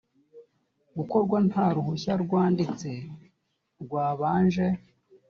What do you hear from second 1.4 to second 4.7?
nta ruhushya rwanditse rwabanje